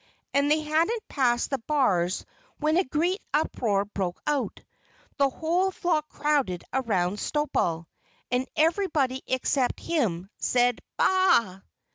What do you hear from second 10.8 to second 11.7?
"_Baa!